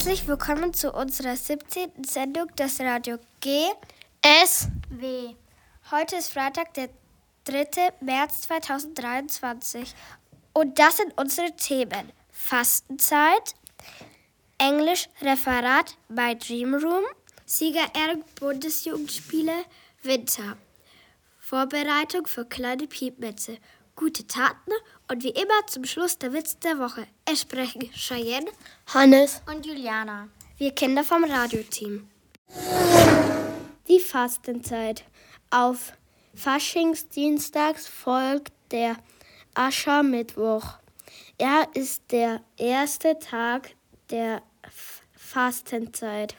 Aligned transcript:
Herzlich 0.00 0.26
willkommen 0.26 0.72
zu 0.72 0.94
unserer 0.94 1.36
17. 1.36 2.04
Sendung 2.06 2.46
des 2.56 2.80
Radio 2.80 3.18
G. 3.40 3.66
S. 4.22 4.68
W. 4.88 5.34
Heute 5.90 6.16
ist 6.16 6.32
Freitag, 6.32 6.72
der 6.72 6.88
3. 7.44 7.92
März 8.00 8.40
2023 8.40 9.94
und 10.54 10.78
das 10.78 10.96
sind 10.96 11.12
unsere 11.18 11.54
Themen. 11.54 12.12
Fastenzeit, 12.30 13.54
Englisch 14.56 15.10
Referat 15.20 15.98
bei 16.08 16.34
Dream 16.34 16.76
Room, 16.76 17.04
Siegerehrung 17.44 18.24
Bundesjugendspiele, 18.36 19.66
Winter, 20.02 20.56
Vorbereitung 21.38 22.26
für 22.26 22.46
kleine 22.46 22.86
Piepmetze, 22.86 23.58
gute 23.96 24.26
Taten 24.26 24.72
und 25.10 25.24
wie 25.24 25.30
immer 25.30 25.66
zum 25.66 25.84
Schluss 25.84 26.18
der 26.18 26.32
Witz 26.32 26.58
der 26.60 26.78
Woche. 26.78 27.06
Es 27.24 27.42
sprechen 27.42 27.90
Cheyenne, 27.92 28.50
Hannes 28.94 29.42
und 29.46 29.66
Juliana, 29.66 30.28
wir 30.56 30.70
Kinder 30.70 31.02
vom 31.02 31.24
Radioteam. 31.24 32.08
Die 33.88 34.00
Fastenzeit. 34.00 35.04
Auf 35.50 35.92
Faschingsdienstags 36.34 37.88
folgt 37.88 38.52
der 38.70 38.96
Aschermittwoch. 39.54 40.78
Er 41.38 41.66
ist 41.74 42.04
der 42.12 42.40
erste 42.56 43.18
Tag 43.18 43.74
der 44.10 44.42
Fastenzeit. 45.12 46.36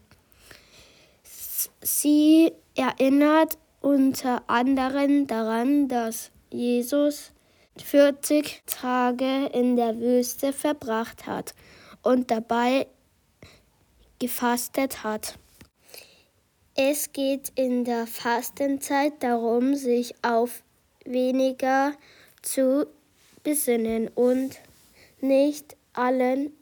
Sie 1.81 2.53
erinnert 2.75 3.57
unter 3.81 4.49
anderem 4.49 5.27
daran, 5.27 5.89
dass 5.89 6.31
Jesus 6.51 7.31
40 7.77 8.63
Tage 8.65 9.45
in 9.53 9.75
der 9.75 9.99
Wüste 9.99 10.53
verbracht 10.53 11.25
hat 11.25 11.53
und 12.03 12.31
dabei 12.31 12.87
gefastet 14.19 15.03
hat. 15.03 15.35
Es 16.75 17.11
geht 17.11 17.51
in 17.55 17.83
der 17.83 18.07
Fastenzeit 18.07 19.13
darum, 19.21 19.75
sich 19.75 20.15
auf 20.23 20.63
weniger 21.05 21.93
zu 22.41 22.87
besinnen 23.43 24.07
und 24.09 24.59
nicht 25.19 25.75
allen 25.93 26.53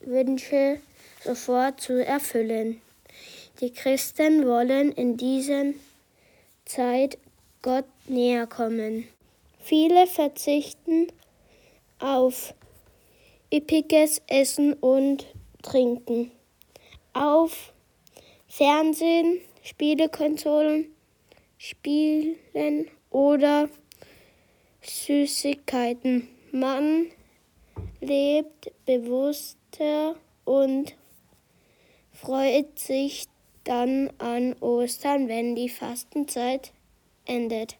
Wünsche 0.00 0.80
sofort 1.22 1.80
zu 1.80 2.04
erfüllen. 2.04 2.80
Die 3.60 3.72
Christen 3.72 4.46
wollen 4.46 4.92
in 4.92 5.16
dieser 5.16 5.72
Zeit 6.64 7.18
Gott 7.62 7.86
näher 8.06 8.46
kommen. 8.46 9.08
Viele 9.66 10.06
verzichten 10.06 11.06
auf 11.98 12.52
üppiges 13.50 14.20
Essen 14.26 14.74
und 14.74 15.26
Trinken, 15.62 16.30
auf 17.14 17.72
Fernsehen, 18.46 19.40
Spielekonsolen, 19.62 20.94
Spielen 21.56 22.90
oder 23.08 23.70
Süßigkeiten. 24.82 26.28
Man 26.52 27.06
lebt 28.02 28.70
bewusster 28.84 30.16
und 30.44 30.94
freut 32.12 32.78
sich 32.78 33.24
dann 33.64 34.12
an 34.18 34.56
Ostern, 34.60 35.26
wenn 35.28 35.54
die 35.54 35.70
Fastenzeit 35.70 36.74
endet. 37.24 37.78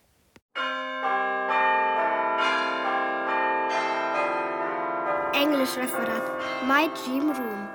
English 5.34 5.70
Referat 5.70 6.22
My 6.64 6.88
Dream 7.04 7.32
Room 7.32 7.68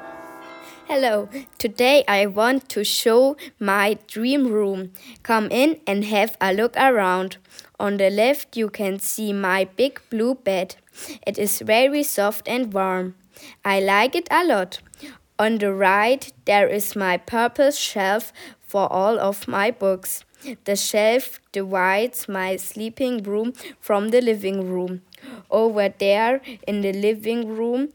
Hello, 0.87 1.27
today 1.57 2.05
I 2.07 2.25
want 2.25 2.69
to 2.69 2.85
show 2.85 3.35
my 3.59 3.97
dream 4.07 4.47
room. 4.47 4.93
Come 5.23 5.49
in 5.51 5.81
and 5.85 6.05
have 6.05 6.37
a 6.39 6.53
look 6.53 6.77
around. 6.77 7.35
On 7.77 7.97
the 7.97 8.09
left, 8.09 8.55
you 8.55 8.69
can 8.69 8.97
see 8.97 9.33
my 9.33 9.65
big 9.65 9.99
blue 10.09 10.35
bed. 10.35 10.77
It 11.27 11.37
is 11.37 11.59
very 11.59 12.01
soft 12.01 12.47
and 12.47 12.73
warm. 12.73 13.15
I 13.65 13.81
like 13.81 14.15
it 14.15 14.29
a 14.31 14.45
lot. 14.45 14.79
On 15.37 15.57
the 15.57 15.73
right, 15.73 16.31
there 16.45 16.67
is 16.67 16.95
my 16.95 17.17
purple 17.17 17.71
shelf 17.71 18.31
for 18.61 18.91
all 18.91 19.19
of 19.19 19.47
my 19.49 19.69
books. 19.69 20.23
The 20.65 20.75
shelf 20.75 21.39
divides 21.51 22.27
my 22.29 22.55
sleeping 22.55 23.23
room 23.23 23.53
from 23.79 24.09
the 24.09 24.21
living 24.21 24.69
room. 24.69 25.01
Over 25.51 25.89
there 25.89 26.41
in 26.67 26.81
the 26.81 26.93
living 26.93 27.47
room 27.55 27.89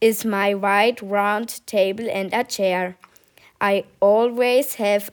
is 0.00 0.24
my 0.24 0.54
white 0.54 1.00
round 1.02 1.60
table 1.66 2.08
and 2.10 2.32
a 2.34 2.44
chair. 2.44 2.96
I 3.60 3.84
always 4.00 4.74
have 4.74 5.10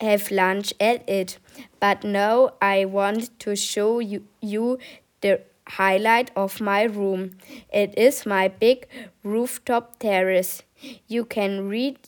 have 0.00 0.30
lunch 0.30 0.72
at 0.80 1.08
it, 1.08 1.38
but 1.80 2.04
now 2.04 2.52
I 2.62 2.84
want 2.84 3.38
to 3.40 3.56
show 3.56 3.98
you, 3.98 4.24
you 4.40 4.78
the 5.22 5.40
highlight 5.66 6.30
of 6.36 6.60
my 6.60 6.82
room. 6.84 7.36
It 7.72 7.98
is 7.98 8.24
my 8.24 8.48
big 8.48 8.86
rooftop 9.24 9.98
terrace. 9.98 10.62
You 11.08 11.24
can 11.24 11.68
read 11.68 11.98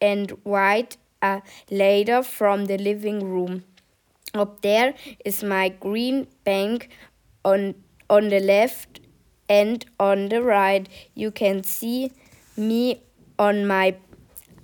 and 0.00 0.36
write 0.44 0.98
a 1.22 1.42
letter 1.70 2.22
from 2.22 2.66
the 2.66 2.78
living 2.78 3.28
room. 3.30 3.64
Up 4.34 4.60
there 4.62 4.94
is 5.24 5.42
my 5.42 5.68
green 5.68 6.26
bank 6.44 6.90
on 7.44 7.74
on 8.10 8.28
the 8.28 8.40
left 8.40 9.00
and 9.48 9.84
on 9.98 10.28
the 10.28 10.42
right 10.42 10.88
you 11.14 11.30
can 11.30 11.62
see 11.62 12.12
me 12.56 13.00
on 13.38 13.66
my 13.66 13.96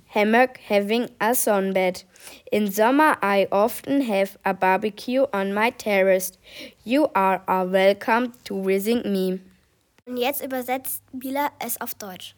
hammock 0.07 0.57
having 0.67 1.09
a 1.19 1.31
sunbed. 1.31 2.03
In 2.51 2.71
summer 2.71 3.17
I 3.21 3.47
often 3.51 4.01
have 4.01 4.37
a 4.45 4.53
barbecue 4.53 5.25
on 5.33 5.53
my 5.53 5.71
terrace. 5.71 6.37
You 6.83 7.09
are, 7.15 7.41
are 7.47 7.65
welcome 7.65 8.33
to 8.45 8.61
visit 8.63 9.05
me. 9.05 9.39
Und 10.07 10.17
jetzt 10.17 10.43
übersetzt 10.43 11.01
Mila 11.11 11.49
es 11.59 11.81
auf 11.81 11.95
Deutsch. 11.95 12.35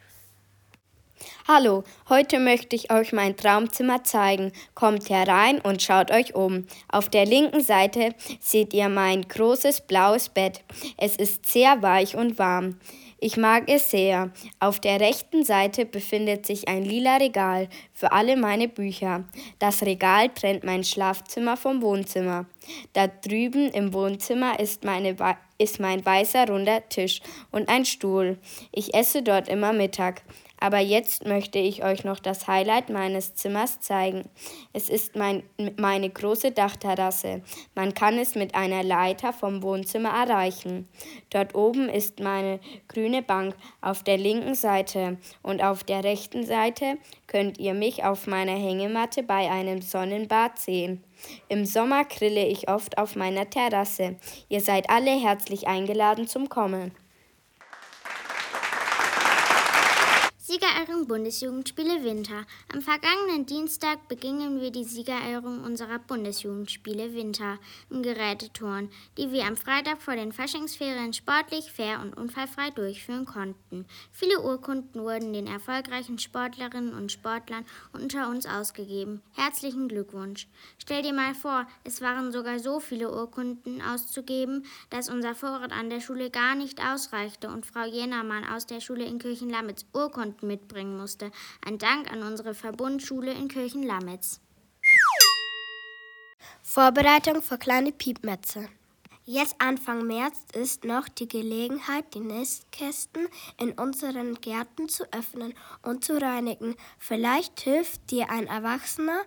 Hallo, 1.47 1.83
heute 2.09 2.39
möchte 2.39 2.75
ich 2.75 2.91
euch 2.91 3.13
mein 3.13 3.37
Traumzimmer 3.37 4.03
zeigen. 4.03 4.51
Kommt 4.75 5.09
herein 5.09 5.61
und 5.61 5.81
schaut 5.81 6.11
euch 6.11 6.35
um. 6.35 6.67
Auf 6.89 7.09
der 7.09 7.25
linken 7.25 7.61
Seite 7.61 8.13
seht 8.41 8.73
ihr 8.73 8.89
mein 8.89 9.21
großes 9.21 9.81
blaues 9.81 10.29
Bett. 10.29 10.63
Es 10.97 11.15
ist 11.15 11.45
sehr 11.45 11.81
weich 11.81 12.15
und 12.15 12.37
warm. 12.37 12.79
Ich 13.19 13.35
mag 13.35 13.63
es 13.67 13.89
sehr. 13.89 14.31
Auf 14.59 14.79
der 14.79 14.99
rechten 14.99 15.43
Seite 15.43 15.85
befindet 15.85 16.45
sich 16.45 16.67
ein 16.67 16.83
lila 16.83 17.17
Regal 17.17 17.67
für 17.93 18.11
alle 18.11 18.37
meine 18.37 18.67
Bücher. 18.67 19.23
Das 19.57 19.81
Regal 19.81 20.29
trennt 20.29 20.63
mein 20.63 20.83
Schlafzimmer 20.83 21.57
vom 21.57 21.81
Wohnzimmer. 21.81 22.45
Da 22.93 23.07
drüben 23.07 23.71
im 23.71 23.93
Wohnzimmer 23.93 24.59
ist, 24.59 24.83
meine, 24.83 25.15
ist 25.57 25.79
mein 25.79 26.05
weißer 26.05 26.47
runder 26.47 26.87
Tisch 26.89 27.21
und 27.51 27.69
ein 27.69 27.85
Stuhl. 27.85 28.37
Ich 28.71 28.93
esse 28.93 29.23
dort 29.23 29.47
immer 29.47 29.73
Mittag. 29.73 30.21
Aber 30.59 30.79
jetzt 30.79 31.25
möchte 31.25 31.59
ich 31.59 31.83
euch 31.83 32.03
noch 32.03 32.19
das 32.19 32.47
Highlight 32.47 32.89
meines 32.89 33.35
Zimmers 33.35 33.79
zeigen. 33.79 34.27
Es 34.73 34.89
ist 34.89 35.15
mein, 35.15 35.43
meine 35.77 36.09
große 36.09 36.51
Dachterrasse. 36.51 37.41
Man 37.75 37.93
kann 37.93 38.17
es 38.17 38.35
mit 38.35 38.55
einer 38.55 38.83
Leiter 38.83 39.33
vom 39.33 39.61
Wohnzimmer 39.61 40.09
erreichen. 40.09 40.87
Dort 41.29 41.53
oben 41.53 41.89
ist 41.89 42.19
meine 42.19 42.59
grüne 42.87 43.21
Bank 43.21 43.55
auf 43.81 44.03
der 44.03 44.17
linken 44.17 44.55
Seite 44.55 45.17
und 45.43 45.63
auf 45.63 45.83
der 45.83 46.03
rechten 46.03 46.45
Seite 46.45 46.97
könnt 47.27 47.59
ihr 47.59 47.73
mich 47.73 48.03
auf 48.03 48.25
meiner 48.25 48.55
Hängematte 48.55 49.21
bei 49.21 49.51
einem 49.51 49.81
Sonnenbad 49.81 50.57
sehen. 50.57 51.03
Im 51.49 51.65
Sommer 51.65 52.05
grille 52.05 52.45
ich 52.47 52.69
oft 52.69 52.97
auf 52.97 53.15
meiner 53.15 53.49
Terrasse. 53.49 54.15
Ihr 54.49 54.61
seid 54.61 54.89
alle 54.89 55.11
herzlich 55.11 55.67
eingeladen 55.67 56.27
zum 56.27 56.49
Kommen. 56.49 56.91
Siegerehrung 60.57 61.05
Bundesjugendspiele 61.05 62.03
Winter. 62.03 62.45
Am 62.73 62.81
vergangenen 62.81 63.45
Dienstag 63.45 64.07
begingen 64.07 64.59
wir 64.59 64.71
die 64.71 64.85
Siegerehrung 64.85 65.63
unserer 65.63 65.99
Bundesjugendspiele 65.99 67.13
Winter 67.13 67.59
im 67.91 68.01
Geräteturn, 68.01 68.89
die 69.19 69.31
wir 69.31 69.45
am 69.45 69.55
Freitag 69.55 70.01
vor 70.01 70.15
den 70.15 70.31
Faschingsferien 70.31 71.13
sportlich, 71.13 71.71
fair 71.71 71.99
und 72.01 72.17
unfallfrei 72.17 72.71
durchführen 72.71 73.25
konnten. 73.25 73.85
Viele 74.11 74.41
Urkunden 74.41 75.03
wurden 75.03 75.31
den 75.31 75.45
erfolgreichen 75.45 76.17
Sportlerinnen 76.17 76.95
und 76.95 77.11
Sportlern 77.11 77.63
unter 77.93 78.27
uns 78.27 78.47
ausgegeben. 78.47 79.21
Herzlichen 79.35 79.87
Glückwunsch. 79.87 80.47
Stell 80.79 81.03
dir 81.03 81.13
mal 81.13 81.35
vor, 81.35 81.67
es 81.83 82.01
waren 82.01 82.31
sogar 82.31 82.57
so 82.57 82.79
viele 82.79 83.11
Urkunden 83.11 83.79
auszugeben, 83.83 84.65
dass 84.89 85.07
unser 85.07 85.35
Vorrat 85.35 85.71
an 85.71 85.91
der 85.91 86.01
Schule 86.01 86.31
gar 86.31 86.55
nicht 86.55 86.83
ausreichte 86.83 87.47
und 87.49 87.67
Frau 87.67 87.85
Jenermann 87.85 88.43
aus 88.43 88.65
der 88.65 88.79
Schule 88.79 89.05
in 89.05 89.19
Kirchenlamitz 89.19 89.85
Urkunden 89.93 90.46
mitbringen 90.47 90.97
musste. 90.97 91.31
Ein 91.65 91.77
Dank 91.77 92.11
an 92.11 92.23
unsere 92.23 92.53
Verbundschule 92.53 93.33
in 93.33 93.47
Kirchenlamitz. 93.47 94.39
Vorbereitung 96.63 97.41
für 97.41 97.57
kleine 97.57 97.91
Piepmetze. 97.91 98.69
Jetzt 99.29 99.55
Anfang 99.59 100.07
März 100.07 100.37
ist 100.53 100.85
noch 100.85 101.09
die 101.09 101.27
Gelegenheit, 101.27 102.13
die 102.13 102.21
Nistkästen 102.21 103.27
in 103.59 103.73
unseren 103.73 104.35
Gärten 104.35 104.87
zu 104.87 105.03
öffnen 105.11 105.53
und 105.81 106.05
zu 106.05 106.21
reinigen. 106.21 106.77
Vielleicht 106.97 107.59
hilft 107.59 108.09
dir 108.09 108.29
ein 108.29 108.47
Erwachsener, 108.47 109.19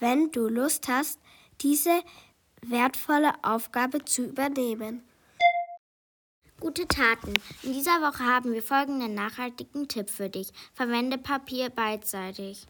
wenn 0.00 0.32
du 0.32 0.48
Lust 0.48 0.88
hast, 0.88 1.20
diese 1.60 2.02
wertvolle 2.62 3.32
Aufgabe 3.42 4.04
zu 4.04 4.24
übernehmen. 4.24 5.04
Gute 6.60 6.86
Taten. 6.86 7.32
In 7.62 7.72
dieser 7.72 8.02
Woche 8.02 8.22
haben 8.22 8.52
wir 8.52 8.62
folgenden 8.62 9.14
nachhaltigen 9.14 9.88
Tipp 9.88 10.10
für 10.10 10.28
dich. 10.28 10.48
Verwende 10.74 11.16
Papier 11.16 11.70
beidseitig. 11.70 12.66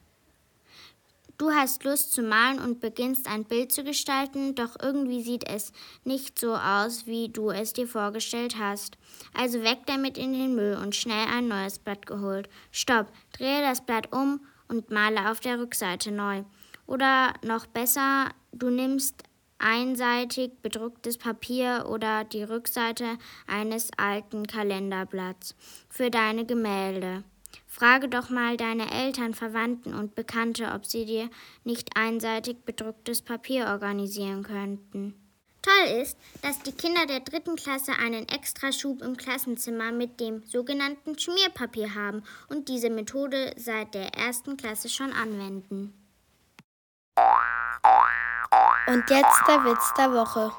Du 1.39 1.51
hast 1.51 1.83
Lust 1.83 2.13
zu 2.13 2.23
malen 2.23 2.61
und 2.61 2.79
beginnst 2.79 3.27
ein 3.27 3.45
Bild 3.45 3.73
zu 3.73 3.83
gestalten, 3.83 4.55
doch 4.55 4.77
irgendwie 4.81 5.23
sieht 5.23 5.43
es 5.49 5.73
nicht 6.05 6.39
so 6.39 6.55
aus, 6.55 7.07
wie 7.07 7.31
du 7.31 7.51
es 7.51 7.73
dir 7.73 7.89
vorgestellt 7.89 8.59
hast. 8.61 8.97
Also 9.35 9.63
weg 9.63 9.81
damit 9.87 10.17
in 10.19 10.35
den 10.35 10.55
Müll 10.55 10.79
und 10.81 10.95
schnell 10.95 11.27
ein 11.27 11.49
neues 11.49 11.81
Blatt 11.81 12.07
geholt. 12.07 12.49
Stopp, 12.71 13.09
drehe 13.33 13.61
das 13.61 13.85
Blatt 13.85 14.13
um 14.13 14.41
und 14.69 14.93
male 14.93 15.33
auf 15.33 15.41
der 15.41 15.59
Rückseite 15.59 16.13
neu. 16.13 16.45
Oder 16.87 17.35
noch 17.43 17.67
besser, 17.67 18.29
du 18.53 18.71
nimmst 18.71 19.25
einseitig 19.61 20.53
bedrucktes 20.63 21.19
Papier 21.19 21.87
oder 21.89 22.25
die 22.25 22.43
Rückseite 22.43 23.19
eines 23.47 23.91
alten 23.97 24.47
Kalenderblatts 24.47 25.55
für 25.89 26.11
deine 26.11 26.45
Gemälde. 26.45 27.25
Frage 27.67 28.09
doch 28.09 28.31
mal 28.31 28.57
deine 28.57 28.91
Eltern, 28.91 29.35
Verwandten 29.35 29.95
und 29.95 30.15
Bekannte, 30.15 30.73
ob 30.75 30.87
sie 30.87 31.05
dir 31.05 31.31
nicht 31.65 31.97
einseitig 31.97 32.65
bedrucktes 32.65 33.23
Papier 33.23 33.67
organisieren 33.67 34.43
könnten. 34.43 35.15
Toll 35.63 36.01
ist, 36.01 36.17
dass 36.41 36.63
die 36.63 36.73
Kinder 36.73 37.05
der 37.07 37.21
dritten 37.21 37.55
Klasse 37.55 37.93
einen 37.93 38.27
Extraschub 38.29 39.03
im 39.03 39.17
Klassenzimmer 39.17 39.93
mit 39.93 40.19
dem 40.19 40.43
sogenannten 40.45 41.19
Schmierpapier 41.19 41.95
haben 41.95 42.23
und 42.49 42.69
diese 42.69 42.89
Methode 42.89 43.53
seit 43.57 43.95
der 43.95 44.15
ersten 44.15 44.57
Klasse 44.57 44.89
schon 44.89 45.13
anwenden. 45.13 46.00
Und 48.91 49.09
jetzt 49.09 49.43
der 49.47 49.65
Witz 49.65 49.95
der 49.97 50.13
Woche. 50.13 50.51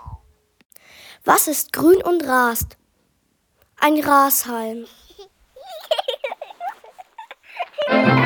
Was 1.25 1.49
ist 1.49 1.73
grün 1.73 2.01
und 2.01 2.25
rast? 2.25 2.77
Ein 3.77 3.99
Grashalm. 3.99 4.85